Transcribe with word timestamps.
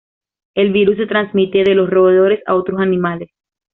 El 0.55 0.71
virus 0.73 0.97
se 0.97 1.05
transmite 1.05 1.59
de 1.63 1.75
los 1.75 1.87
roedores 1.87 2.41
a 2.47 2.55
otros 2.55 2.79
animales. 2.81 3.29